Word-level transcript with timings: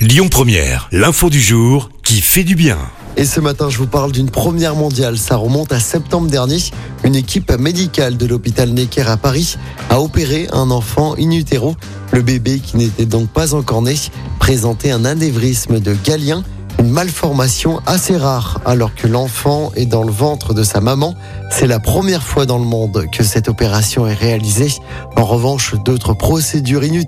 Lyon 0.00 0.30
Première, 0.30 0.88
l'info 0.92 1.28
du 1.28 1.42
jour 1.42 1.90
qui 2.02 2.22
fait 2.22 2.42
du 2.42 2.54
bien. 2.54 2.78
Et 3.18 3.26
ce 3.26 3.38
matin, 3.38 3.68
je 3.68 3.76
vous 3.76 3.86
parle 3.86 4.12
d'une 4.12 4.30
première 4.30 4.74
mondiale. 4.74 5.18
Ça 5.18 5.36
remonte 5.36 5.72
à 5.72 5.78
septembre 5.78 6.30
dernier. 6.30 6.56
Une 7.04 7.14
équipe 7.14 7.52
médicale 7.52 8.16
de 8.16 8.24
l'hôpital 8.24 8.70
Necker 8.70 9.10
à 9.10 9.18
Paris 9.18 9.58
a 9.90 10.00
opéré 10.00 10.48
un 10.54 10.70
enfant 10.70 11.16
in 11.18 11.32
utero. 11.32 11.76
Le 12.12 12.22
bébé, 12.22 12.60
qui 12.60 12.78
n'était 12.78 13.04
donc 13.04 13.28
pas 13.28 13.52
encore 13.52 13.82
né, 13.82 13.94
présentait 14.38 14.90
un 14.90 15.04
anévrisme 15.04 15.80
de 15.80 15.94
Galien, 16.02 16.44
une 16.80 16.88
malformation 16.88 17.82
assez 17.84 18.16
rare 18.16 18.58
alors 18.64 18.94
que 18.94 19.06
l'enfant 19.06 19.70
est 19.76 19.84
dans 19.84 20.02
le 20.02 20.10
ventre 20.10 20.54
de 20.54 20.62
sa 20.62 20.80
maman. 20.80 21.14
C'est 21.50 21.66
la 21.66 21.78
première 21.78 22.22
fois 22.22 22.46
dans 22.46 22.58
le 22.58 22.64
monde 22.64 23.04
que 23.12 23.22
cette 23.22 23.50
opération 23.50 24.06
est 24.06 24.14
réalisée. 24.14 24.72
En 25.14 25.24
revanche, 25.24 25.74
d'autres 25.84 26.14
procédures 26.14 26.82
in 26.82 26.98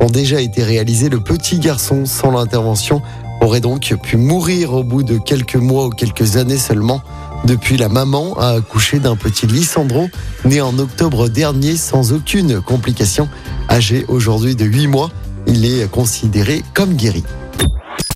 ont 0.00 0.10
déjà 0.10 0.40
été 0.40 0.64
réalisées. 0.64 1.08
Le 1.08 1.20
petit 1.20 1.60
garçon, 1.60 2.04
sans 2.04 2.32
l'intervention, 2.32 3.00
aurait 3.40 3.60
donc 3.60 3.94
pu 4.02 4.16
mourir 4.16 4.74
au 4.74 4.82
bout 4.82 5.04
de 5.04 5.18
quelques 5.18 5.54
mois 5.54 5.86
ou 5.86 5.90
quelques 5.90 6.36
années 6.36 6.58
seulement. 6.58 7.00
Depuis, 7.44 7.76
la 7.76 7.88
maman 7.88 8.36
a 8.38 8.56
accouché 8.56 8.98
d'un 8.98 9.14
petit 9.14 9.46
Lissandro, 9.46 10.08
né 10.44 10.60
en 10.60 10.76
octobre 10.80 11.28
dernier 11.28 11.76
sans 11.76 12.12
aucune 12.12 12.60
complication. 12.60 13.28
Âgé 13.70 14.04
aujourd'hui 14.08 14.56
de 14.56 14.64
8 14.64 14.88
mois, 14.88 15.10
il 15.46 15.64
est 15.64 15.88
considéré 15.88 16.64
comme 16.74 16.94
guéri. 16.94 17.22